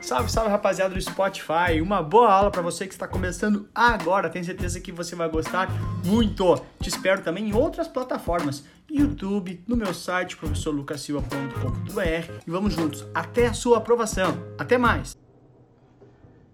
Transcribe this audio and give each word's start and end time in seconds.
Salve, 0.00 0.30
salve 0.30 0.50
rapaziada 0.50 0.94
do 0.94 1.00
Spotify. 1.00 1.80
Uma 1.82 2.02
boa 2.02 2.30
aula 2.30 2.50
para 2.50 2.60
você 2.60 2.86
que 2.86 2.92
está 2.92 3.08
começando 3.08 3.68
agora. 3.74 4.28
Tenho 4.28 4.44
certeza 4.44 4.80
que 4.80 4.92
você 4.92 5.16
vai 5.16 5.28
gostar 5.28 5.68
muito. 6.04 6.60
Te 6.80 6.88
espero 6.88 7.22
também 7.22 7.48
em 7.48 7.54
outras 7.54 7.88
plataformas, 7.88 8.64
YouTube, 8.90 9.64
no 9.66 9.76
meu 9.76 9.94
site 9.94 10.36
professorlucasilva.com.br 10.36 12.32
e 12.46 12.50
vamos 12.50 12.74
juntos 12.74 13.06
até 13.14 13.46
a 13.46 13.54
sua 13.54 13.78
aprovação. 13.78 14.36
Até 14.58 14.76
mais. 14.76 15.16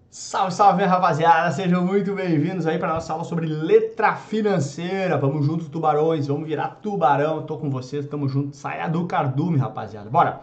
Salve, 0.09 0.53
salve, 0.53 0.83
rapaziada! 0.83 1.51
Sejam 1.51 1.85
muito 1.85 2.13
bem-vindos 2.13 2.67
aí 2.67 2.77
para 2.77 2.93
nossa 2.93 3.13
aula 3.13 3.23
sobre 3.23 3.45
letra 3.45 4.13
financeira. 4.15 5.17
Vamos 5.17 5.45
juntos, 5.45 5.69
tubarões, 5.69 6.27
vamos 6.27 6.47
virar 6.47 6.79
tubarão. 6.81 7.43
Tô 7.45 7.57
com 7.57 7.69
vocês, 7.69 8.05
tamo 8.07 8.27
junto. 8.27 8.55
Saia 8.55 8.89
do 8.89 9.07
cardume, 9.07 9.57
rapaziada. 9.57 10.09
Bora! 10.09 10.41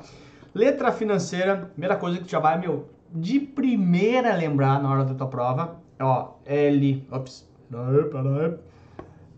Letra 0.54 0.92
financeira, 0.92 1.70
primeira 1.72 1.96
coisa 1.96 2.18
que 2.18 2.24
tu 2.24 2.30
já 2.30 2.38
vai, 2.38 2.58
meu, 2.58 2.88
de 3.12 3.38
primeira 3.40 4.34
lembrar 4.34 4.82
na 4.82 4.90
hora 4.90 5.04
da 5.04 5.14
tua 5.14 5.26
prova, 5.26 5.76
ó, 6.00 6.34
L, 6.44 7.06
ops, 7.10 7.48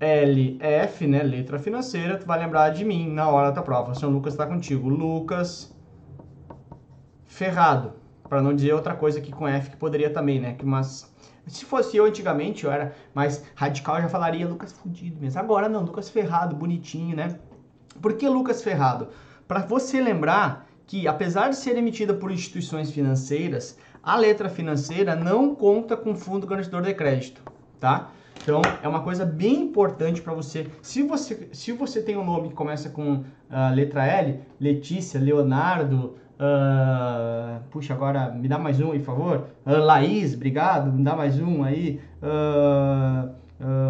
L, 0.01 0.59
F, 0.61 1.07
né, 1.07 1.23
letra 1.23 1.59
financeira, 1.59 2.17
tu 2.17 2.27
vai 2.27 2.39
lembrar 2.39 2.71
de 2.71 2.85
mim 2.85 3.13
na 3.13 3.29
hora 3.29 3.49
da 3.49 3.55
tua 3.55 3.63
prova. 3.63 3.93
O 3.93 3.95
senhor 3.95 4.11
Lucas 4.11 4.33
está 4.33 4.47
contigo. 4.47 4.89
Lucas 4.89 5.77
Ferrado 7.27 8.01
para 8.31 8.41
não 8.41 8.55
dizer 8.55 8.73
outra 8.73 8.95
coisa 8.95 9.19
aqui 9.19 9.33
com 9.33 9.47
F 9.49 9.71
que 9.71 9.77
poderia 9.77 10.09
também, 10.09 10.41
né? 10.41 10.55
Que 10.55 10.65
mas 10.65 11.13
se 11.49 11.65
fosse 11.65 11.97
eu 11.97 12.05
antigamente, 12.05 12.65
eu 12.65 12.71
era 12.71 12.95
mais 13.13 13.45
radical, 13.57 13.97
eu 13.97 14.03
já 14.03 14.09
falaria 14.09 14.47
Lucas 14.47 14.71
fudido 14.71 15.21
mesmo. 15.21 15.41
Agora 15.41 15.69
não, 15.69 15.83
Lucas 15.83 16.09
Ferrado, 16.09 16.55
bonitinho, 16.55 17.17
né? 17.17 17.41
Por 18.01 18.13
que 18.13 18.29
Lucas 18.29 18.63
Ferrado? 18.63 19.09
Para 19.49 19.63
você 19.63 20.01
lembrar 20.01 20.70
que 20.91 21.07
apesar 21.07 21.51
de 21.51 21.57
ser 21.57 21.79
emitida 21.79 22.13
por 22.13 22.33
instituições 22.33 22.91
financeiras, 22.91 23.79
a 24.03 24.17
letra 24.17 24.49
financeira 24.49 25.15
não 25.15 25.55
conta 25.55 25.97
com 25.97 26.17
fundo 26.17 26.49
garantidor 26.49 26.83
de 26.83 26.93
crédito, 26.93 27.41
tá? 27.79 28.11
Então, 28.43 28.61
é 28.83 28.89
uma 28.89 29.01
coisa 29.01 29.25
bem 29.25 29.63
importante 29.63 30.21
para 30.21 30.35
você. 30.35 30.67
Se 30.83 31.05
você 31.05 31.49
se 31.53 31.71
você 31.71 32.03
tem 32.03 32.17
um 32.17 32.25
nome 32.25 32.49
que 32.49 32.55
começa 32.55 32.91
com 32.91 33.23
a 33.49 33.71
uh, 33.71 33.75
letra 33.75 34.05
L, 34.05 34.41
Letícia, 34.61 35.21
Leonardo, 35.21 36.19
Uh, 36.41 37.61
puxa, 37.71 37.93
agora 37.93 38.31
me 38.31 38.49
dá 38.49 38.59
mais 38.59 38.81
um 38.81 38.93
aí, 38.93 38.99
por 38.99 39.05
favor. 39.15 39.47
Uh, 39.67 39.77
Laís, 39.77 40.33
obrigado. 40.33 40.91
Me 40.91 41.05
dá 41.05 41.15
mais 41.15 41.39
um 41.39 41.63
aí. 41.63 42.01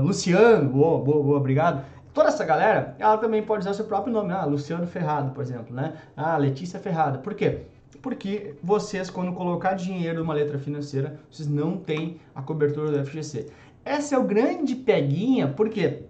Luciano, 0.03 0.69
boa, 0.69 0.99
boa, 0.99 1.23
boa, 1.23 1.37
obrigado. 1.37 1.85
Toda 2.13 2.29
essa 2.29 2.45
galera, 2.45 2.97
ela 2.99 3.17
também 3.19 3.43
pode 3.43 3.61
usar 3.61 3.75
seu 3.75 3.85
próprio 3.85 4.13
nome. 4.13 4.33
Ah, 4.33 4.45
Luciano 4.45 4.87
Ferrado, 4.87 5.31
por 5.33 5.43
exemplo, 5.43 5.75
né? 5.75 5.95
Ah, 6.17 6.37
Letícia 6.37 6.81
Ferrada. 6.81 7.19
Por 7.19 7.35
quê? 7.35 7.63
Porque 8.03 8.55
vocês, 8.63 9.11
quando 9.11 9.33
colocar 9.33 9.75
dinheiro 9.75 10.21
numa 10.21 10.35
letra 10.35 10.59
financeira, 10.59 11.21
vocês 11.31 11.49
não 11.49 11.77
têm 11.77 12.19
a 12.35 12.43
cobertura 12.43 12.91
do 12.91 13.05
FGC. 13.05 13.47
Essa 13.85 14.17
é 14.17 14.19
o 14.19 14.25
grande 14.25 14.75
peguinha, 14.75 15.49
por 15.49 15.69
quê? 15.69 16.03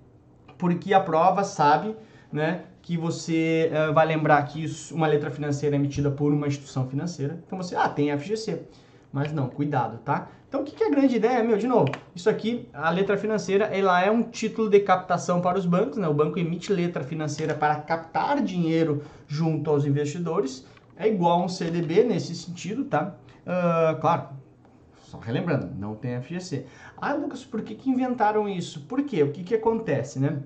Porque 0.57 0.95
a 0.95 1.01
prova 1.01 1.45
sabe, 1.45 1.95
né, 2.33 2.65
que 2.83 2.97
você 2.97 3.71
uh, 3.73 3.93
vai 3.93 4.07
lembrar 4.07 4.43
que 4.45 4.65
isso, 4.65 4.95
uma 4.95 5.07
letra 5.07 5.31
financeira 5.31 5.77
é 5.77 5.79
emitida 5.79 6.11
por 6.11 6.33
uma 6.33 6.47
instituição 6.47 6.89
financeira. 6.89 7.43
Então 7.47 7.59
você, 7.59 7.77
ah, 7.77 7.89
tem 7.89 8.17
FGC. 8.17 8.63
Mas 9.13 9.33
não, 9.33 9.49
cuidado, 9.49 9.99
tá? 9.99 10.29
Então 10.49 10.63
o 10.63 10.65
que, 10.65 10.83
é 10.83 10.87
a 10.87 10.91
grande 10.91 11.17
ideia? 11.17 11.43
Meu, 11.43 11.57
de 11.57 11.67
novo, 11.67 11.91
isso 12.15 12.29
aqui, 12.29 12.69
a 12.73 12.91
letra 12.91 13.17
financeira, 13.17 13.67
ela 13.67 14.01
é 14.03 14.11
um 14.11 14.23
título 14.23 14.69
de 14.69 14.81
captação 14.81 15.41
para 15.41 15.59
os 15.59 15.67
bancos, 15.67 15.97
né? 15.97 16.09
O 16.09 16.15
banco 16.15 16.39
emite 16.39 16.73
letra 16.73 17.03
financeira 17.03 17.55
para 17.55 17.77
captar 17.77 18.43
dinheiro 18.43 19.03
junto 19.27 19.71
aos 19.71 19.85
investidores. 19.85 20.67
É 20.97 21.09
igual 21.09 21.41
a 21.41 21.45
um 21.45 21.49
CDB 21.49 22.05
nesse 22.05 22.35
sentido, 22.35 22.85
tá? 22.85 23.15
Uh, 23.47 24.01
claro, 24.01 24.29
só 25.11 25.19
relembrando, 25.19 25.75
não 25.77 25.97
tem 25.97 26.21
FGC. 26.21 26.67
Ah, 26.97 27.15
Lucas, 27.15 27.45
por 27.45 27.63
que, 27.63 27.75
que 27.75 27.91
inventaram 27.91 28.49
isso? 28.49 28.83
Por 28.83 29.03
quê? 29.03 29.23
O 29.25 29.33
que, 29.33 29.43
que 29.43 29.55
acontece, 29.57 30.21
né? 30.21 30.41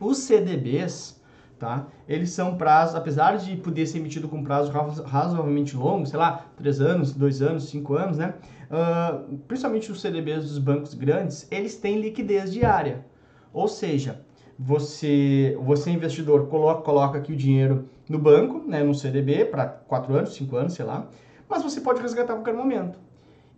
Os 0.00 0.18
CDBs, 0.18 1.15
tá? 1.58 1.86
Eles 2.08 2.30
são 2.30 2.56
prazos, 2.56 2.94
apesar 2.94 3.36
de 3.36 3.56
poder 3.56 3.86
ser 3.86 3.98
emitido 3.98 4.28
com 4.28 4.42
prazo 4.42 4.70
razoavelmente 5.04 5.76
longo, 5.76 6.06
sei 6.06 6.18
lá, 6.18 6.46
3 6.56 6.80
anos, 6.80 7.12
2 7.14 7.42
anos, 7.42 7.68
5 7.68 7.94
anos, 7.94 8.18
né? 8.18 8.34
Uh, 8.70 9.38
principalmente 9.48 9.90
os 9.90 10.00
CDBs 10.00 10.42
dos 10.42 10.58
bancos 10.58 10.94
grandes, 10.94 11.46
eles 11.50 11.76
têm 11.76 12.00
liquidez 12.00 12.52
diária. 12.52 13.04
Ou 13.52 13.68
seja, 13.68 14.20
você, 14.58 15.56
você 15.62 15.90
investidor, 15.90 16.48
coloca, 16.48 16.82
coloca 16.82 17.18
aqui 17.18 17.32
o 17.32 17.36
dinheiro 17.36 17.88
no 18.08 18.18
banco, 18.18 18.62
né, 18.66 18.82
no 18.82 18.94
CDB, 18.94 19.44
para 19.46 19.66
4 19.66 20.14
anos, 20.14 20.34
5 20.34 20.56
anos, 20.56 20.72
sei 20.74 20.84
lá, 20.84 21.08
mas 21.48 21.62
você 21.62 21.80
pode 21.80 22.00
resgatar 22.00 22.32
a 22.32 22.36
qualquer 22.36 22.54
momento. 22.54 22.98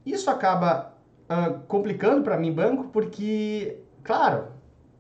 Isso 0.05 0.31
acaba 0.31 0.95
uh, 1.29 1.59
complicando 1.67 2.23
para 2.23 2.37
mim 2.37 2.53
banco, 2.53 2.85
porque, 2.93 3.79
claro, 4.03 4.58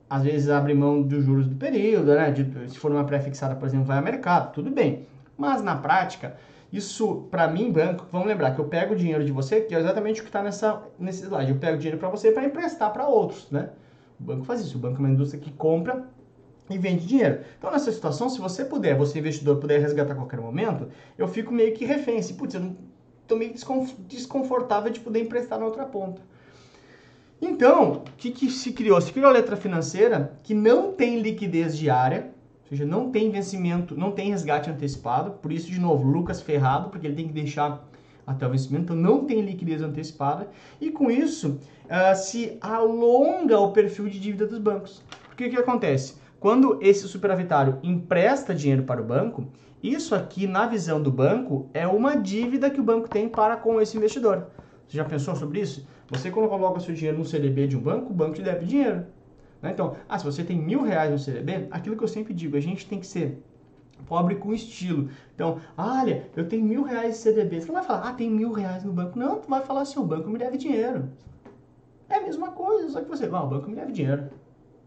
às 0.08 0.22
vezes 0.22 0.48
abre 0.48 0.74
mão 0.74 1.02
dos 1.02 1.24
juros 1.24 1.46
do 1.46 1.56
período, 1.56 2.14
né? 2.14 2.30
De, 2.30 2.70
se 2.70 2.78
for 2.78 2.91
uma 2.91 3.04
pré-fixada, 3.04 3.54
por 3.54 3.66
exemplo, 3.66 3.86
vai 3.86 3.98
ao 3.98 4.04
mercado, 4.04 4.52
tudo 4.52 4.70
bem. 4.70 5.06
Mas 5.36 5.62
na 5.62 5.76
prática, 5.76 6.36
isso 6.72 7.28
para 7.30 7.48
mim, 7.48 7.70
banco, 7.70 8.06
vamos 8.10 8.26
lembrar 8.26 8.54
que 8.54 8.60
eu 8.60 8.66
pego 8.66 8.94
o 8.94 8.96
dinheiro 8.96 9.24
de 9.24 9.32
você, 9.32 9.60
que 9.60 9.74
é 9.74 9.78
exatamente 9.78 10.20
o 10.20 10.24
que 10.24 10.28
está 10.28 10.42
nesse 10.42 11.24
slide. 11.24 11.50
Eu 11.50 11.58
pego 11.58 11.76
o 11.76 11.78
dinheiro 11.78 11.98
para 11.98 12.08
você 12.08 12.30
para 12.30 12.44
emprestar 12.44 12.92
para 12.92 13.06
outros, 13.06 13.50
né? 13.50 13.70
O 14.19 14.24
banco 14.24 14.44
faz 14.44 14.60
isso. 14.60 14.76
O 14.76 14.80
banco 14.80 14.96
é 14.96 14.98
uma 14.98 15.10
indústria 15.10 15.41
que 15.41 15.52
compra 15.52 16.04
e 16.69 16.76
vende 16.76 17.06
dinheiro. 17.06 17.40
Então, 17.58 17.70
nessa 17.70 17.90
situação, 17.92 18.28
se 18.28 18.40
você 18.40 18.64
puder, 18.64 18.96
você 18.96 19.19
investidor, 19.19 19.56
puder 19.58 19.80
resgatar 19.80 20.12
a 20.12 20.16
qualquer 20.16 20.40
momento, 20.40 20.88
eu 21.16 21.28
fico 21.28 21.52
meio 21.52 21.75
que 21.75 21.84
refém. 21.84 22.19
Assim, 22.19 22.34
putz, 22.34 22.54
eu 22.54 22.76
tô 23.26 23.36
meio 23.36 23.54
desconfortável 24.06 24.90
de 24.90 25.00
poder 25.00 25.20
emprestar 25.20 25.58
na 25.58 25.64
outra 25.64 25.84
ponta. 25.84 26.20
Então, 27.41 27.93
o 27.93 28.00
que, 28.16 28.31
que 28.31 28.50
se 28.50 28.72
criou? 28.72 29.00
Se 29.00 29.12
criou 29.12 29.28
a 29.28 29.32
letra 29.32 29.56
financeira 29.56 30.38
que 30.43 30.54
não 30.54 30.93
tem 30.93 31.21
liquidez 31.21 31.76
diária, 31.76 32.32
ou 32.62 32.69
seja, 32.69 32.84
não 32.84 33.10
tem 33.10 33.31
vencimento, 33.31 33.97
não 33.97 34.10
tem 34.10 34.31
resgate 34.31 34.69
antecipado. 34.69 35.32
Por 35.32 35.53
isso, 35.53 35.71
de 35.71 35.78
novo, 35.78 36.06
Lucas 36.09 36.43
ferrado, 36.43 36.91
porque 36.91 37.06
ele 37.06 37.16
tem 37.16 37.28
que 37.28 37.32
deixar 37.32 37.88
até 38.26 38.47
o 38.47 38.50
vencimento, 38.50 38.93
então 38.93 38.97
não 38.97 39.25
tem 39.25 39.41
liquidez 39.41 39.81
antecipada. 39.81 40.49
E 40.81 40.91
com 40.91 41.10
isso, 41.10 41.60
uh, 41.87 42.15
se 42.15 42.59
alonga 42.60 43.59
o 43.59 43.72
perfil 43.72 44.09
de 44.09 44.20
dívida 44.20 44.47
dos 44.47 44.59
bancos. 44.59 45.03
Porque 45.28 45.47
o 45.47 45.50
que 45.50 45.56
acontece? 45.56 46.16
Quando 46.38 46.78
esse 46.82 47.09
superavitário 47.09 47.78
empresta 47.82 48.55
dinheiro 48.55 48.82
para 48.82 49.00
o 49.00 49.05
banco, 49.05 49.47
isso 49.82 50.15
aqui, 50.15 50.47
na 50.47 50.66
visão 50.66 51.00
do 51.00 51.10
banco, 51.10 51.70
é 51.72 51.87
uma 51.87 52.16
dívida 52.16 52.69
que 52.69 52.81
o 52.81 52.84
banco 52.84 53.09
tem 53.09 53.28
para 53.28 53.56
com 53.56 53.81
esse 53.81 53.97
investidor. 53.97 54.49
Você 54.88 54.97
já 54.97 55.04
pensou 55.04 55.37
sobre 55.37 55.60
isso? 55.60 55.87
Você 56.09 56.31
quando 56.31 56.49
coloca 56.49 56.81
seu 56.81 56.94
dinheiro 56.94 57.19
no 57.19 57.25
CDB 57.25 57.66
de 57.66 57.76
um 57.76 57.81
banco, 57.81 58.10
o 58.10 58.15
banco 58.15 58.34
te 58.34 58.43
deve 58.43 58.65
dinheiro. 58.65 59.04
Né? 59.60 59.72
Então, 59.72 59.94
ah, 60.09 60.19
se 60.19 60.25
você 60.25 60.43
tem 60.43 60.56
mil 60.56 60.82
reais 60.82 61.10
no 61.10 61.19
CDB, 61.19 61.69
aquilo 61.71 61.97
que 61.97 62.03
eu 62.03 62.09
sempre 62.09 62.32
digo, 62.32 62.56
a 62.56 62.60
gente 62.60 62.88
tem 62.88 62.99
que 62.99 63.06
ser 63.06 63.43
pobre 64.06 64.37
com 64.37 64.54
estilo. 64.54 65.10
Então, 65.34 65.60
olha, 65.76 66.31
eu 66.34 66.49
tenho 66.49 66.65
mil 66.65 66.84
reais 66.84 67.15
de 67.15 67.21
CDB. 67.21 67.60
Você 67.60 67.66
não 67.66 67.75
vai 67.75 67.84
falar, 67.84 68.09
ah, 68.09 68.12
tem 68.15 68.31
mil 68.31 68.53
reais 68.53 68.82
no 68.82 68.93
banco. 68.93 69.19
Não, 69.19 69.41
tu 69.41 69.49
vai 69.49 69.62
falar 69.62 69.82
assim, 69.82 69.99
o 69.99 70.04
banco 70.04 70.31
me 70.31 70.38
deve 70.38 70.56
dinheiro. 70.56 71.10
É 72.09 72.16
a 72.16 72.22
mesma 72.22 72.53
coisa, 72.53 72.88
só 72.88 73.03
que 73.03 73.09
você, 73.09 73.28
ah, 73.31 73.43
o 73.43 73.47
banco 73.47 73.69
me 73.69 73.76
deve 73.76 73.93
dinheiro. 73.93 74.31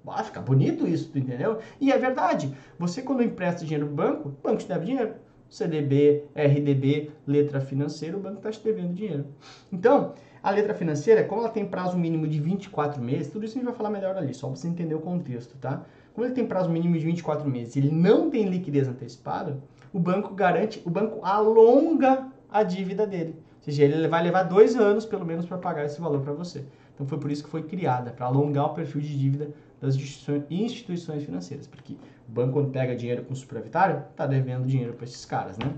Vai 0.03 0.23
ficar 0.23 0.41
bonito 0.41 0.87
isso, 0.87 1.15
entendeu? 1.15 1.59
E 1.79 1.91
é 1.91 1.97
verdade. 1.97 2.55
Você 2.79 3.03
quando 3.03 3.21
empresta 3.21 3.63
dinheiro 3.63 3.87
no 3.87 3.95
banco, 3.95 4.29
o 4.29 4.31
banco 4.31 4.57
te 4.57 4.67
deve 4.67 4.85
dinheiro. 4.85 5.13
CDB, 5.51 6.23
RDB, 6.33 7.11
letra 7.27 7.59
financeira, 7.59 8.15
o 8.15 8.21
banco 8.21 8.37
está 8.37 8.49
te 8.49 8.63
devendo 8.63 8.93
dinheiro. 8.93 9.25
Então, 9.71 10.13
a 10.41 10.49
letra 10.49 10.73
financeira, 10.73 11.25
como 11.25 11.41
ela 11.41 11.49
tem 11.49 11.65
prazo 11.65 11.97
mínimo 11.97 12.25
de 12.25 12.39
24 12.39 13.03
meses, 13.03 13.27
tudo 13.27 13.43
isso 13.43 13.55
a 13.55 13.59
gente 13.59 13.65
vai 13.65 13.75
falar 13.75 13.89
melhor 13.89 14.15
ali, 14.15 14.33
só 14.33 14.47
para 14.47 14.55
você 14.55 14.69
entender 14.69 14.95
o 14.95 15.01
contexto, 15.01 15.57
tá? 15.57 15.83
Como 16.13 16.25
ele 16.25 16.33
tem 16.33 16.47
prazo 16.47 16.69
mínimo 16.69 16.97
de 16.97 17.05
24 17.05 17.49
meses, 17.49 17.75
ele 17.75 17.91
não 17.91 18.29
tem 18.29 18.45
liquidez 18.45 18.87
antecipada, 18.87 19.57
o 19.93 19.99
banco 19.99 20.33
garante, 20.33 20.81
o 20.85 20.89
banco 20.89 21.19
alonga 21.21 22.27
a 22.49 22.63
dívida 22.63 23.05
dele. 23.05 23.35
Ou 23.57 23.65
seja, 23.65 23.83
ele 23.83 24.07
vai 24.07 24.23
levar 24.23 24.43
dois 24.43 24.77
anos, 24.77 25.05
pelo 25.05 25.25
menos, 25.25 25.45
para 25.45 25.57
pagar 25.57 25.85
esse 25.85 25.99
valor 25.99 26.21
para 26.21 26.31
você. 26.31 26.63
Então 26.95 27.05
foi 27.05 27.17
por 27.19 27.29
isso 27.29 27.43
que 27.43 27.49
foi 27.49 27.63
criada, 27.63 28.11
para 28.11 28.25
alongar 28.25 28.67
o 28.67 28.73
perfil 28.73 29.01
de 29.01 29.17
dívida 29.17 29.51
das 29.81 29.95
instituições 29.95 31.23
financeiras. 31.23 31.67
Porque 31.67 31.93
o 31.93 32.31
banco, 32.31 32.53
quando 32.53 32.69
pega 32.69 32.95
dinheiro 32.95 33.23
com 33.23 33.33
superavitário, 33.35 34.03
está 34.11 34.27
devendo 34.27 34.67
dinheiro 34.67 34.93
para 34.93 35.05
esses 35.05 35.25
caras, 35.25 35.57
né? 35.57 35.73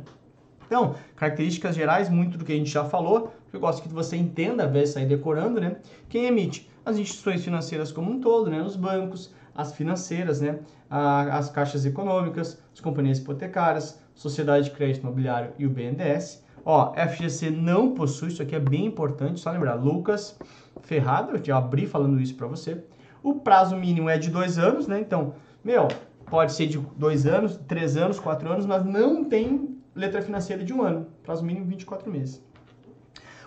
Então, 0.65 0.95
características 1.15 1.75
gerais, 1.75 2.09
muito 2.09 2.37
do 2.37 2.45
que 2.45 2.51
a 2.51 2.55
gente 2.55 2.69
já 2.69 2.83
falou, 2.83 3.33
eu 3.51 3.59
gosto 3.59 3.81
que 3.81 3.89
você 3.89 4.17
entenda, 4.17 4.65
ao 4.65 4.85
sair 4.85 5.05
decorando, 5.05 5.61
né? 5.61 5.77
Quem 6.09 6.25
emite? 6.25 6.69
As 6.85 6.97
instituições 6.97 7.43
financeiras 7.43 7.91
como 7.91 8.11
um 8.11 8.19
todo, 8.19 8.49
né? 8.49 8.61
Os 8.61 8.75
bancos, 8.75 9.33
as 9.55 9.73
financeiras, 9.73 10.41
né? 10.41 10.59
as 10.89 11.49
caixas 11.49 11.85
econômicas, 11.85 12.61
as 12.71 12.79
companhias 12.79 13.17
hipotecárias, 13.17 13.99
Sociedade 14.13 14.65
de 14.65 14.71
Crédito 14.71 15.01
Imobiliário 15.01 15.51
e 15.57 15.65
o 15.65 15.69
BNDES. 15.69 16.43
Ó, 16.63 16.93
FGC 16.93 17.49
não 17.49 17.95
possui, 17.95 18.27
isso 18.27 18.43
aqui 18.43 18.55
é 18.55 18.59
bem 18.59 18.85
importante, 18.85 19.39
só 19.39 19.51
lembrar, 19.51 19.73
Lucas 19.73 20.37
Ferrado, 20.83 21.35
eu 21.35 21.43
já 21.43 21.57
abri 21.57 21.87
falando 21.87 22.21
isso 22.21 22.35
para 22.35 22.47
você. 22.47 22.83
O 23.23 23.35
prazo 23.35 23.75
mínimo 23.77 24.09
é 24.09 24.17
de 24.17 24.29
dois 24.29 24.59
anos, 24.59 24.85
né? 24.85 24.99
Então, 24.99 25.33
meu, 25.63 25.87
pode 26.29 26.51
ser 26.51 26.67
de 26.67 26.77
dois 26.77 27.25
anos, 27.25 27.57
três 27.65 27.95
anos, 27.95 28.19
quatro 28.19 28.51
anos, 28.51 28.65
mas 28.65 28.83
não 28.83 29.23
tem 29.23 29.77
letra 29.95 30.21
financeira 30.21 30.61
de 30.61 30.73
um 30.73 30.81
ano. 30.81 31.07
Prazo 31.23 31.45
mínimo 31.45 31.65
24 31.65 32.11
meses. 32.11 32.43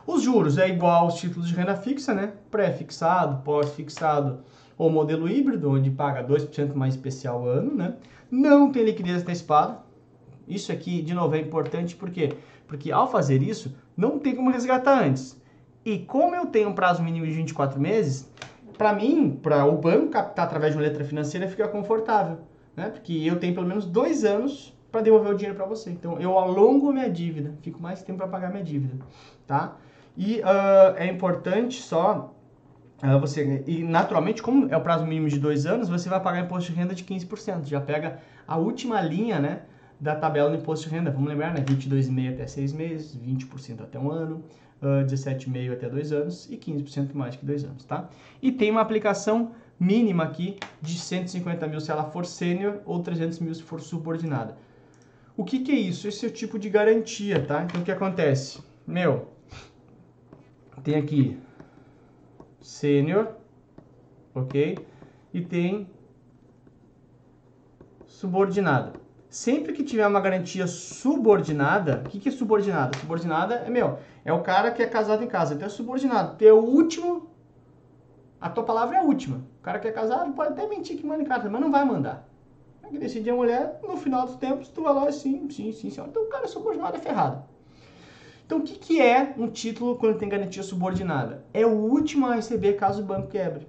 Os 0.06 0.22
juros 0.22 0.56
é 0.56 0.68
igual 0.68 1.04
aos 1.04 1.16
títulos 1.16 1.48
de 1.48 1.54
renda 1.54 1.76
fixa, 1.76 2.14
né? 2.14 2.32
Pré-fixado, 2.50 3.42
pós-fixado 3.42 4.38
ou 4.78 4.88
modelo 4.88 5.28
híbrido, 5.28 5.70
onde 5.70 5.90
paga 5.90 6.24
2% 6.24 6.74
mais 6.74 6.94
especial 6.94 7.46
ano, 7.46 7.74
né? 7.74 7.96
Não 8.30 8.70
tem 8.70 8.84
liquidez 8.84 9.22
antecipada. 9.22 9.78
Isso 10.46 10.70
aqui, 10.70 11.02
de 11.02 11.12
novo, 11.12 11.34
é 11.34 11.40
importante 11.40 11.96
por 11.96 12.08
quê? 12.08 12.34
Porque 12.66 12.92
ao 12.92 13.10
fazer 13.10 13.42
isso, 13.42 13.76
não 13.96 14.18
tem 14.18 14.34
como 14.34 14.50
resgatar 14.50 15.02
antes. 15.02 15.40
E 15.84 15.98
como 15.98 16.34
eu 16.34 16.46
tenho 16.46 16.68
um 16.68 16.74
prazo 16.74 17.02
mínimo 17.02 17.26
de 17.26 17.32
24 17.32 17.80
meses, 17.80 18.30
para 18.76 18.92
mim, 18.92 19.38
para 19.42 19.64
o 19.64 19.76
banco 19.78 20.10
captar 20.10 20.46
através 20.46 20.72
de 20.72 20.78
uma 20.78 20.86
letra 20.86 21.04
financeira, 21.04 21.48
fica 21.48 21.66
confortável, 21.68 22.38
né? 22.76 22.90
Porque 22.90 23.12
eu 23.12 23.38
tenho 23.38 23.54
pelo 23.54 23.66
menos 23.66 23.86
dois 23.86 24.24
anos 24.24 24.76
para 24.90 25.00
devolver 25.02 25.32
o 25.32 25.36
dinheiro 25.36 25.56
para 25.56 25.66
você. 25.66 25.90
Então, 25.90 26.18
eu 26.20 26.38
alongo 26.38 26.92
minha 26.92 27.10
dívida, 27.10 27.54
fico 27.62 27.80
mais 27.80 28.02
tempo 28.02 28.18
para 28.18 28.28
pagar 28.28 28.50
minha 28.50 28.64
dívida, 28.64 28.94
tá? 29.46 29.76
E 30.16 30.40
uh, 30.40 30.96
é 30.96 31.06
importante 31.06 31.82
só 31.82 32.34
uh, 33.02 33.20
você 33.20 33.62
e 33.66 33.82
naturalmente, 33.82 34.42
como 34.42 34.72
é 34.72 34.76
o 34.76 34.80
prazo 34.80 35.04
mínimo 35.04 35.28
de 35.28 35.38
dois 35.38 35.66
anos, 35.66 35.88
você 35.88 36.08
vai 36.08 36.20
pagar 36.20 36.40
imposto 36.40 36.72
de 36.72 36.78
renda 36.78 36.94
de 36.94 37.04
15%. 37.04 37.64
Já 37.64 37.80
pega 37.80 38.20
a 38.46 38.56
última 38.56 39.00
linha, 39.00 39.38
né? 39.38 39.62
Da 39.98 40.14
tabela 40.14 40.50
do 40.50 40.56
imposto 40.56 40.88
de 40.88 40.94
renda. 40.94 41.10
Vamos 41.10 41.28
lembrar, 41.28 41.52
né? 41.52 41.60
22,5 41.60 42.34
até 42.34 42.46
6 42.46 42.72
meses, 42.72 43.16
20% 43.16 43.82
até 43.82 43.98
um 43.98 44.10
ano, 44.10 44.44
uh, 44.82 45.04
17,5 45.04 45.72
até 45.72 45.88
2 45.88 46.12
anos 46.12 46.48
e 46.50 46.56
15% 46.56 47.14
mais 47.14 47.36
que 47.36 47.44
2 47.44 47.64
anos, 47.64 47.84
tá? 47.84 48.08
E 48.42 48.52
tem 48.52 48.70
uma 48.70 48.80
aplicação 48.80 49.52
mínima 49.78 50.24
aqui 50.24 50.58
de 50.80 50.98
150 50.98 51.66
mil 51.66 51.80
se 51.80 51.90
ela 51.90 52.04
for 52.04 52.24
sênior 52.24 52.80
ou 52.84 53.02
300 53.02 53.38
mil 53.40 53.54
se 53.54 53.62
for 53.62 53.80
subordinada. 53.80 54.56
O 55.36 55.44
que, 55.44 55.60
que 55.60 55.70
é 55.70 55.74
isso? 55.74 56.08
Esse 56.08 56.24
é 56.24 56.28
o 56.28 56.32
tipo 56.32 56.58
de 56.58 56.70
garantia, 56.70 57.44
tá? 57.44 57.62
Então, 57.62 57.80
o 57.80 57.84
que 57.84 57.92
acontece? 57.92 58.60
Meu, 58.86 59.28
tem 60.82 60.94
aqui 60.94 61.38
sênior, 62.60 63.32
ok? 64.34 64.78
E 65.34 65.40
tem 65.42 65.88
subordinada. 68.06 68.94
Sempre 69.28 69.72
que 69.72 69.84
tiver 69.84 70.06
uma 70.06 70.20
garantia 70.20 70.66
subordinada, 70.66 72.02
o 72.06 72.08
que, 72.08 72.18
que 72.18 72.28
é 72.28 72.32
subordinada? 72.32 72.96
Subordinada 72.98 73.56
é, 73.56 73.68
meu, 73.68 73.98
é 74.26 74.32
o 74.32 74.42
cara 74.42 74.72
que 74.72 74.82
é 74.82 74.86
casado 74.86 75.22
em 75.22 75.28
casa. 75.28 75.54
Então 75.54 75.66
é 75.66 75.70
subordinado. 75.70 76.36
Tem 76.36 76.50
o 76.50 76.56
último, 76.58 77.30
a 78.40 78.50
tua 78.50 78.64
palavra 78.64 78.96
é 78.96 78.98
a 78.98 79.04
última. 79.04 79.36
O 79.60 79.62
cara 79.62 79.78
que 79.78 79.86
é 79.86 79.92
casado 79.92 80.32
pode 80.32 80.52
até 80.52 80.66
mentir 80.66 80.96
que 80.96 81.06
manda 81.06 81.22
em 81.22 81.26
casa, 81.26 81.48
mas 81.48 81.60
não 81.60 81.70
vai 81.70 81.84
mandar. 81.84 82.28
É 82.82 82.88
que 82.88 82.98
decidir 82.98 83.30
a 83.30 83.34
mulher, 83.34 83.80
no 83.86 83.96
final 83.96 84.26
dos 84.26 84.34
tempos, 84.34 84.68
tu 84.68 84.82
vai 84.82 84.92
lá 84.92 85.08
assim, 85.08 85.48
sim, 85.48 85.70
sim, 85.70 85.90
sim. 85.90 86.00
Então 86.00 86.24
o 86.24 86.26
cara 86.26 86.44
é 86.44 86.48
subordinado 86.48 86.96
é 86.96 87.00
ferrado. 87.00 87.44
Então 88.44 88.58
o 88.58 88.62
que, 88.62 88.74
que 88.74 89.00
é 89.00 89.32
um 89.38 89.48
título 89.48 89.96
quando 89.96 90.18
tem 90.18 90.28
garantia 90.28 90.62
subordinada? 90.62 91.44
É 91.54 91.64
o 91.64 91.70
último 91.70 92.26
a 92.26 92.34
receber 92.34 92.72
caso 92.72 93.02
o 93.02 93.06
banco 93.06 93.28
quebre. 93.28 93.68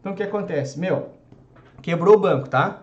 Então 0.00 0.12
o 0.12 0.14
que 0.14 0.22
acontece? 0.22 0.78
Meu, 0.78 1.12
quebrou 1.80 2.16
o 2.16 2.20
banco, 2.20 2.46
tá? 2.48 2.82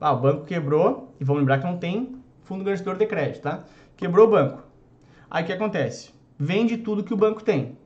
Ah, 0.00 0.12
o 0.12 0.20
banco 0.20 0.46
quebrou, 0.46 1.12
e 1.20 1.24
vamos 1.24 1.40
lembrar 1.40 1.58
que 1.58 1.66
não 1.66 1.76
tem 1.76 2.16
fundo 2.44 2.64
garantidor 2.64 2.96
de 2.96 3.06
crédito, 3.06 3.42
tá? 3.42 3.64
Quebrou 3.98 4.26
o 4.26 4.30
banco. 4.30 4.62
Aí 5.30 5.42
o 5.42 5.46
que 5.46 5.52
acontece? 5.52 6.16
Vende 6.38 6.78
tudo 6.78 7.02
que 7.02 7.12
o 7.12 7.16
banco 7.16 7.42
tem. 7.42 7.76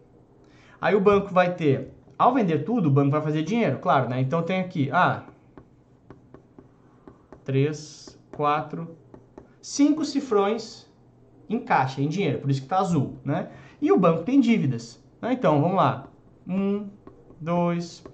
Aí 0.81 0.95
o 0.95 1.01
banco 1.01 1.33
vai 1.33 1.55
ter, 1.55 1.93
ao 2.19 2.35
vender 2.35 2.65
tudo, 2.65 2.89
o 2.89 2.91
banco 2.91 3.11
vai 3.11 3.23
fazer 3.23 3.43
dinheiro, 3.43 3.79
claro, 3.79 4.09
né? 4.09 4.21
Então 4.21 4.43
tem 4.43 4.61
aqui, 4.61 4.91
ah, 4.93 5.25
3, 7.45 8.19
4, 8.33 8.89
5 9.61 10.05
cifrões 10.05 10.87
em 11.49 11.59
caixa, 11.59 12.01
em 12.01 12.09
dinheiro, 12.09 12.41
por 12.41 12.51
isso 12.51 12.61
que 12.61 12.67
está 12.67 12.79
azul, 12.79 13.19
né? 13.25 13.51
E 13.81 13.91
o 13.91 13.99
banco 13.99 14.23
tem 14.23 14.41
dívidas. 14.41 15.03
Né? 15.21 15.33
Então, 15.33 15.61
vamos 15.61 15.77
lá. 15.77 16.09
1, 16.47 16.89
2, 17.41 18.05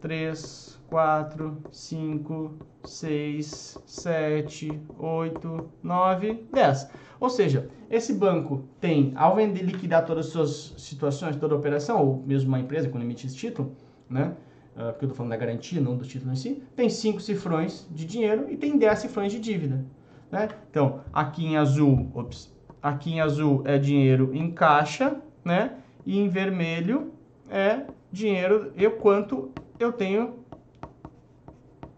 3, 0.00 0.78
4, 0.88 1.62
5, 1.70 2.54
6, 2.84 3.78
7, 3.86 4.82
8, 4.98 5.70
9, 5.82 6.44
10. 6.52 6.90
Ou 7.20 7.28
seja, 7.28 7.68
esse 7.90 8.14
banco 8.14 8.64
tem, 8.80 9.12
ao 9.16 9.36
vender 9.36 9.62
liquidar 9.62 10.04
todas 10.06 10.26
as 10.26 10.32
suas 10.32 10.74
situações, 10.78 11.36
toda 11.36 11.54
a 11.54 11.58
operação, 11.58 12.04
ou 12.04 12.22
mesmo 12.26 12.48
uma 12.48 12.60
empresa 12.60 12.88
quando 12.88 13.02
emite 13.02 13.26
esse 13.26 13.36
título, 13.36 13.76
né? 14.08 14.34
uh, 14.76 14.92
porque 14.92 15.04
eu 15.04 15.08
estou 15.08 15.14
falando 15.14 15.30
da 15.30 15.36
garantia, 15.36 15.80
não 15.80 15.96
do 15.96 16.04
título 16.04 16.32
em 16.32 16.36
si, 16.36 16.62
tem 16.76 16.88
5 16.88 17.20
cifrões 17.20 17.86
de 17.90 18.04
dinheiro 18.06 18.46
e 18.48 18.56
tem 18.56 18.78
10 18.78 18.98
cifrões 18.98 19.32
de 19.32 19.40
dívida. 19.40 19.84
Né? 20.30 20.48
Então, 20.70 21.00
aqui 21.12 21.44
em 21.44 21.56
azul, 21.56 22.10
ops, 22.14 22.54
aqui 22.82 23.12
em 23.12 23.20
azul 23.20 23.62
é 23.64 23.78
dinheiro 23.78 24.30
em 24.34 24.50
caixa, 24.50 25.16
né? 25.44 25.76
E 26.06 26.18
em 26.18 26.28
vermelho 26.28 27.12
é 27.50 27.82
dinheiro 28.10 28.72
eu 28.76 28.92
quanto 28.92 29.50
eu 29.78 29.92
tenho 29.92 30.44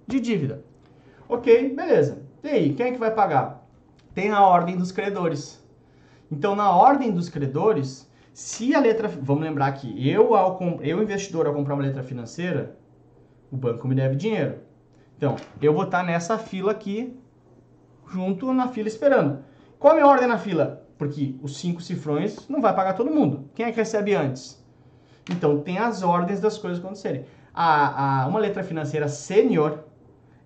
de 0.07 0.21
dívida. 0.21 0.65
Ok, 1.29 1.75
beleza. 1.75 2.23
E 2.43 2.49
aí, 2.49 2.75
quem 2.75 2.87
é 2.87 2.93
que 2.93 2.99
vai 2.99 3.12
pagar? 3.12 3.67
Tem 4.15 4.31
a 4.31 4.43
ordem 4.43 4.77
dos 4.77 4.91
credores. 4.91 5.65
Então, 6.31 6.57
na 6.57 6.71
ordem 6.71 7.11
dos 7.11 7.29
credores, 7.29 8.11
se 8.33 8.75
a 8.75 8.81
letra, 8.81 9.09
vamos 9.09 9.43
lembrar 9.43 9.73
que 9.73 10.09
eu, 10.09 10.35
ao, 10.35 10.59
eu 10.81 11.03
investidor, 11.03 11.47
ao 11.47 11.55
comprar 11.55 11.75
uma 11.75 11.83
letra 11.83 12.03
financeira, 12.03 12.77
o 13.51 13.57
banco 13.57 13.87
me 13.87 13.95
deve 13.95 14.17
dinheiro. 14.17 14.59
Então, 15.17 15.37
eu 15.61 15.73
vou 15.73 15.85
estar 15.85 16.03
nessa 16.03 16.39
fila 16.39 16.73
aqui, 16.73 17.17
junto 18.09 18.53
na 18.53 18.69
fila 18.69 18.89
esperando. 18.89 19.45
Qual 19.79 19.93
a 19.93 19.97
minha 19.97 20.07
ordem 20.07 20.27
na 20.27 20.39
fila? 20.39 20.87
Porque 20.97 21.37
os 21.43 21.59
cinco 21.59 21.81
cifrões 21.81 22.49
não 22.49 22.61
vai 22.61 22.75
pagar 22.75 22.95
todo 22.95 23.11
mundo. 23.11 23.51
Quem 23.55 23.67
é 23.67 23.71
que 23.71 23.77
recebe 23.77 24.15
antes? 24.15 24.60
Então, 25.29 25.61
tem 25.61 25.79
as 25.79 26.03
ordens 26.03 26.41
das 26.41 26.57
coisas 26.57 26.79
acontecerem. 26.79 27.25
A, 27.53 28.23
a, 28.23 28.27
uma 28.27 28.39
letra 28.39 28.63
financeira 28.63 29.09
sênior, 29.09 29.81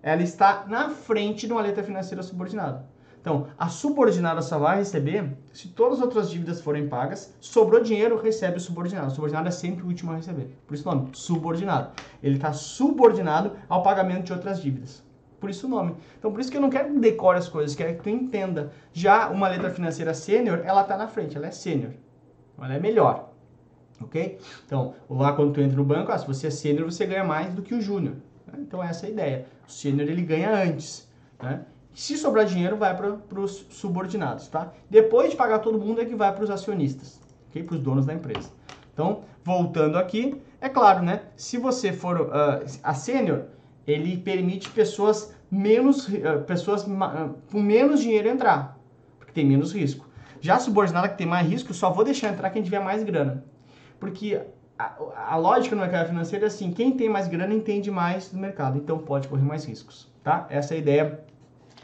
ela 0.01 0.21
está 0.21 0.65
na 0.67 0.89
frente 0.89 1.47
de 1.47 1.53
uma 1.53 1.61
letra 1.61 1.83
financeira 1.83 2.23
subordinada. 2.23 2.85
Então, 3.25 3.47
a 3.57 3.69
subordinada 3.69 4.39
só 4.43 4.59
vai 4.59 4.77
receber 4.77 5.35
se 5.51 5.69
todas 5.69 5.97
as 5.97 6.05
outras 6.05 6.29
dívidas 6.29 6.61
forem 6.61 6.87
pagas, 6.87 7.33
sobrou 7.41 7.81
dinheiro, 7.81 8.21
recebe 8.21 8.57
o 8.57 8.59
subordinado. 8.59 9.07
O 9.07 9.11
subordinado 9.11 9.47
é 9.47 9.51
sempre 9.51 9.83
o 9.83 9.87
último 9.87 10.11
a 10.11 10.15
receber. 10.17 10.55
Por 10.67 10.75
isso 10.75 10.87
o 10.87 10.93
nome, 10.93 11.09
subordinado. 11.13 11.89
Ele 12.21 12.35
está 12.35 12.53
subordinado 12.53 13.53
ao 13.67 13.81
pagamento 13.81 14.25
de 14.25 14.33
outras 14.33 14.61
dívidas. 14.61 15.03
Por 15.39 15.49
isso 15.49 15.65
o 15.65 15.69
nome. 15.69 15.95
Então, 16.19 16.31
por 16.31 16.39
isso 16.39 16.51
que 16.51 16.57
eu 16.57 16.61
não 16.61 16.69
quero 16.69 16.93
que 16.93 16.99
decore 16.99 17.39
as 17.39 17.49
coisas, 17.49 17.75
quero 17.75 17.95
que 17.95 18.03
tu 18.03 18.09
entenda. 18.09 18.71
Já 18.93 19.29
uma 19.29 19.47
letra 19.47 19.71
financeira 19.71 20.13
sênior, 20.13 20.61
ela 20.63 20.81
está 20.81 20.95
na 20.95 21.07
frente, 21.07 21.35
ela 21.35 21.47
é 21.47 21.51
sênior. 21.51 21.93
Ela 22.59 22.75
é 22.75 22.79
melhor. 22.79 23.31
Ok? 24.01 24.39
Então, 24.65 24.93
lá 25.09 25.33
quando 25.33 25.53
tu 25.53 25.61
entra 25.61 25.77
no 25.77 25.85
banco, 25.85 26.11
ah, 26.11 26.17
se 26.17 26.27
você 26.27 26.47
é 26.47 26.49
sênior, 26.49 26.91
você 26.91 27.05
ganha 27.05 27.23
mais 27.23 27.53
do 27.53 27.61
que 27.61 27.73
o 27.73 27.81
júnior. 27.81 28.15
Então, 28.57 28.83
essa 28.83 29.05
é 29.05 29.09
a 29.09 29.11
ideia. 29.11 29.45
O 29.67 29.71
sênior, 29.71 30.07
ele 30.09 30.21
ganha 30.21 30.53
antes. 30.53 31.07
Né? 31.41 31.61
Se 31.93 32.17
sobrar 32.17 32.45
dinheiro, 32.45 32.75
vai 32.75 32.95
para 32.95 33.39
os 33.39 33.65
subordinados, 33.69 34.49
tá? 34.49 34.73
Depois 34.89 35.29
de 35.31 35.37
pagar 35.37 35.59
todo 35.59 35.79
mundo 35.79 36.01
é 36.01 36.05
que 36.05 36.13
vai 36.13 36.33
para 36.33 36.43
os 36.43 36.49
acionistas, 36.49 37.21
ok? 37.49 37.63
Para 37.63 37.75
os 37.75 37.81
donos 37.81 38.05
da 38.05 38.13
empresa. 38.13 38.49
Então, 38.93 39.21
voltando 39.43 39.97
aqui, 39.97 40.41
é 40.59 40.67
claro, 40.67 41.01
né? 41.03 41.21
Se 41.37 41.57
você 41.57 41.93
for 41.93 42.19
uh, 42.19 42.65
a 42.83 42.93
sênior, 42.93 43.45
ele 43.87 44.17
permite 44.17 44.69
pessoas 44.71 45.33
menos 45.49 46.07
uh, 46.09 46.41
pessoas 46.45 46.85
uh, 46.85 47.35
com 47.49 47.61
menos 47.61 48.01
dinheiro 48.01 48.27
entrar, 48.27 48.77
porque 49.17 49.31
tem 49.31 49.45
menos 49.45 49.73
risco. 49.73 50.05
Já 50.41 50.55
a 50.55 50.59
subordinada 50.59 51.07
que 51.07 51.17
tem 51.17 51.27
mais 51.27 51.47
risco, 51.47 51.73
só 51.73 51.89
vou 51.89 52.03
deixar 52.03 52.29
entrar 52.29 52.49
quem 52.49 52.61
tiver 52.61 52.79
mais 52.79 53.03
grana, 53.03 53.45
porque 53.99 54.41
a, 54.77 54.93
a 55.29 55.35
lógica 55.35 55.75
no 55.75 55.81
mercado 55.81 56.07
financeiro 56.07 56.45
é 56.45 56.47
assim: 56.47 56.71
quem 56.71 56.91
tem 56.91 57.09
mais 57.09 57.27
grana 57.27 57.53
entende 57.53 57.89
mais 57.89 58.29
do 58.29 58.37
mercado, 58.37 58.77
então 58.77 58.97
pode 58.97 59.27
correr 59.27 59.43
mais 59.43 59.65
riscos, 59.65 60.11
tá? 60.23 60.45
Essa 60.49 60.73
é 60.73 60.77
a 60.77 60.79
ideia 60.79 61.19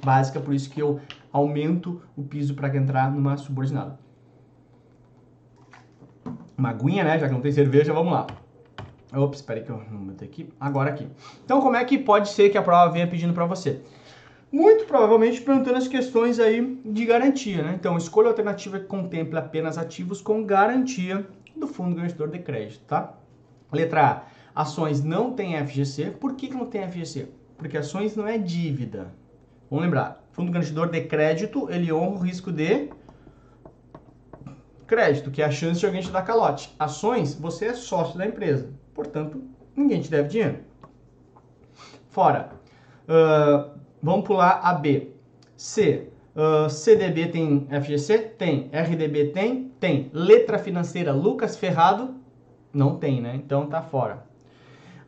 básica, 0.04 0.40
por 0.40 0.54
isso 0.54 0.70
que 0.70 0.82
eu 0.82 1.00
aumento 1.32 2.02
o 2.16 2.24
piso 2.24 2.54
para 2.54 2.76
entrar 2.76 3.12
numa 3.12 3.38
subordinada. 3.38 4.00
Uma 6.58 6.70
aguinha, 6.70 7.04
né? 7.04 7.18
Já 7.18 7.28
que 7.28 7.34
não 7.34 7.42
tem 7.42 7.52
cerveja, 7.52 7.94
vamos 7.94 8.14
lá. 8.14 8.28
Ops, 9.14 9.40
espera 9.40 9.62
que 9.62 9.70
eu 9.70 9.82
não 9.92 10.06
botei 10.06 10.28
aqui. 10.28 10.50
Agora 10.60 10.90
aqui. 10.90 11.08
Então, 11.44 11.60
como 11.60 11.76
é 11.76 11.84
que 11.84 11.98
pode 11.98 12.30
ser 12.30 12.50
que 12.50 12.58
a 12.58 12.62
prova 12.62 12.92
venha 12.92 13.08
pedindo 13.08 13.34
para 13.34 13.46
você? 13.46 13.82
Muito 14.52 14.86
provavelmente 14.86 15.42
perguntando 15.42 15.78
as 15.78 15.88
questões 15.88 16.40
aí 16.40 16.80
de 16.86 17.06
garantia, 17.06 17.64
né? 17.64 17.74
Então, 17.78 17.98
escolha 17.98 18.28
a 18.28 18.32
alternativa 18.32 18.80
que 18.80 18.86
contemple 18.86 19.38
apenas 19.38 19.78
ativos 19.78 20.22
com 20.22 20.44
garantia 20.44 21.26
do 21.56 21.68
Fundo 21.68 21.96
Garantidor 21.96 22.30
de 22.30 22.40
Crédito, 22.40 22.84
tá? 22.86 23.14
Letra 23.72 24.26
A. 24.56 24.62
Ações 24.62 25.04
não 25.04 25.34
têm 25.34 25.56
FGC. 25.66 26.12
Por 26.12 26.36
que, 26.36 26.48
que 26.48 26.56
não 26.56 26.66
tem 26.66 26.88
FGC? 26.88 27.30
Porque 27.58 27.78
ações 27.78 28.16
não 28.16 28.28
é 28.28 28.38
dívida, 28.38 29.14
Vamos 29.72 29.86
lembrar, 29.86 30.22
fundo 30.34 30.52
garantidor 30.52 30.90
de 30.90 31.00
crédito, 31.06 31.70
ele 31.72 31.94
honra 31.94 32.16
o 32.16 32.18
risco 32.18 32.52
de 32.52 32.90
crédito, 34.86 35.32
que 35.32 35.42
é 35.42 35.46
a 35.46 35.50
chance 35.50 35.80
de 35.80 35.86
alguém 35.86 36.02
te 36.02 36.12
dar 36.12 36.24
calote. 36.24 36.76
Ações, 36.78 37.36
você 37.36 37.68
é 37.68 37.74
sócio 37.74 38.18
da 38.18 38.28
empresa, 38.28 38.70
portanto, 38.94 39.42
ninguém 39.74 40.02
te 40.02 40.12
deve 40.12 40.28
dinheiro. 40.28 40.60
Fora. 42.10 42.52
Uh, 43.04 43.80
vamos 44.04 44.26
pular 44.26 44.60
a 44.62 44.74
B. 44.74 45.14
C. 45.56 46.10
Uh, 46.36 46.70
CDB 46.70 47.28
tem 47.28 47.68
FGC? 47.82 48.18
Tem. 48.18 48.70
RDB 48.72 49.26
tem? 49.28 49.72
Tem. 49.80 50.10
Letra 50.14 50.58
financeira 50.58 51.12
Lucas 51.12 51.58
Ferrado? 51.58 52.16
Não 52.74 52.96
tem, 52.96 53.22
né? 53.22 53.36
Então 53.36 53.68
tá 53.68 53.82
fora. 53.82 54.24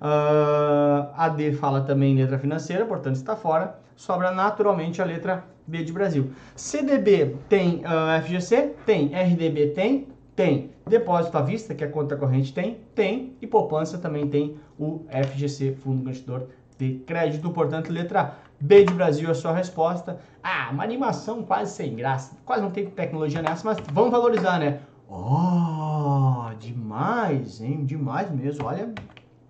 Uh, 0.01 1.10
AD 1.15 1.53
fala 1.53 1.82
também 1.82 2.15
letra 2.15 2.38
financeira, 2.38 2.86
portanto 2.86 3.15
está 3.15 3.36
fora. 3.38 3.80
Sobra 3.96 4.32
naturalmente 4.32 5.01
a 5.01 5.06
letra 5.06 5.46
B 5.65 5.84
de 5.84 5.94
Brasil. 5.94 6.32
CDB 6.56 7.38
tem 7.48 7.84
uh, 7.86 8.22
FGC? 8.22 8.74
Tem. 8.86 9.13
RDB 9.13 9.68
tem? 9.68 10.08
Tem. 10.36 10.72
Depósito 10.86 11.38
à 11.38 11.42
vista, 11.42 11.74
que 11.74 11.86
é 11.86 11.88
a 11.88 11.89
conta 11.89 12.18
corrente, 12.18 12.53
tem? 12.53 12.80
Tem. 12.94 13.38
E 13.42 13.48
poupança 13.48 13.98
também 13.98 14.27
tem 14.27 14.58
o 14.77 15.06
FGC, 15.10 15.74
Fundo 15.75 16.03
Garantidor 16.03 16.48
de 16.77 16.96
Crédito. 17.06 17.50
Portanto, 17.51 17.89
letra 17.89 18.36
B 18.63 18.86
de 18.86 18.93
Brasil 18.93 19.29
a 19.29 19.34
sua 19.34 19.51
resposta. 19.51 20.22
Ah, 20.41 20.70
uma 20.72 20.86
animação 20.86 21.43
quase 21.43 21.74
sem 21.74 21.93
graça. 21.96 22.38
Quase 22.46 22.62
não 22.62 22.72
tem 22.72 22.89
tecnologia 22.89 23.41
nessa, 23.41 23.65
mas 23.65 23.77
vamos 23.91 24.12
valorizar, 24.12 24.58
né? 24.58 24.79
Oh, 25.10 26.50
demais, 26.58 27.60
hein? 27.60 27.84
Demais 27.84 28.32
mesmo. 28.32 28.65
Olha, 28.65 28.93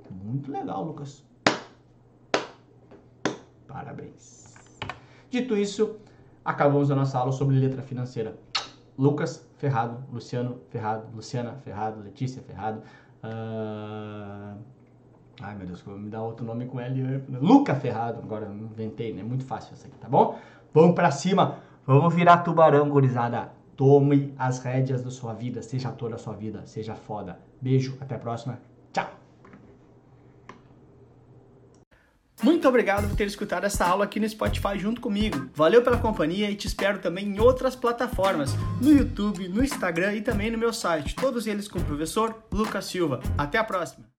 muito 0.09 0.51
legal, 0.51 0.83
Lucas. 0.83 1.23
Parabéns. 3.67 4.55
Dito 5.29 5.55
isso, 5.55 5.97
acabamos 6.43 6.89
a 6.89 6.95
nossa 6.95 7.19
aula 7.19 7.31
sobre 7.31 7.59
letra 7.59 7.83
financeira. 7.83 8.35
Lucas 8.97 9.47
Ferrado, 9.59 10.03
Luciano 10.11 10.59
Ferrado, 10.69 11.15
Luciana 11.15 11.53
Ferrado, 11.63 12.01
Letícia 12.01 12.41
Ferrado. 12.41 12.81
Uh... 13.23 14.57
Ai 15.41 15.55
meu 15.55 15.65
Deus, 15.65 15.83
me 15.83 16.09
dá 16.09 16.21
outro 16.21 16.45
nome 16.45 16.65
com 16.65 16.79
L. 16.79 17.23
Luca 17.41 17.73
Ferrado, 17.75 18.19
agora 18.19 18.47
inventei, 18.47 19.13
né? 19.13 19.23
Muito 19.23 19.43
fácil 19.43 19.73
essa 19.73 19.87
aqui, 19.87 19.97
tá 19.97 20.07
bom? 20.07 20.37
Vamos 20.73 20.95
para 20.95 21.11
cima, 21.11 21.59
vamos 21.85 22.13
virar 22.13 22.37
tubarão, 22.39 22.89
gurizada. 22.89 23.51
Tome 23.75 24.33
as 24.37 24.59
rédeas 24.59 25.01
da 25.01 25.09
sua 25.09 25.33
vida, 25.33 25.63
seja 25.63 25.91
toda 25.91 26.15
a 26.15 26.17
sua 26.17 26.35
vida, 26.35 26.61
seja 26.65 26.93
foda. 26.93 27.39
Beijo, 27.59 27.97
até 27.99 28.15
a 28.15 28.19
próxima. 28.19 28.59
Tchau! 28.91 29.09
Muito 32.43 32.67
obrigado 32.67 33.07
por 33.07 33.15
ter 33.15 33.25
escutado 33.25 33.63
essa 33.63 33.85
aula 33.85 34.05
aqui 34.05 34.19
no 34.19 34.29
Spotify 34.29 34.77
junto 34.77 35.01
comigo. 35.01 35.49
Valeu 35.55 35.81
pela 35.81 35.97
companhia 35.97 36.51
e 36.51 36.55
te 36.55 36.67
espero 36.67 36.99
também 36.99 37.25
em 37.25 37.39
outras 37.39 37.75
plataformas, 37.75 38.53
no 38.79 38.91
YouTube, 38.91 39.47
no 39.47 39.63
Instagram 39.63 40.13
e 40.13 40.21
também 40.21 40.51
no 40.51 40.57
meu 40.57 40.71
site, 40.71 41.15
todos 41.15 41.47
eles 41.47 41.67
com 41.67 41.79
o 41.79 41.83
professor 41.83 42.43
Lucas 42.51 42.85
Silva. 42.85 43.21
Até 43.35 43.57
a 43.57 43.63
próxima! 43.63 44.12